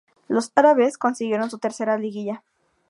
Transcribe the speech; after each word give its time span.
Los 0.27 0.51
"árabes" 0.55 0.97
consiguieron 0.97 1.51
su 1.51 1.59
tercera 1.59 1.95
liguilla. 1.99 2.41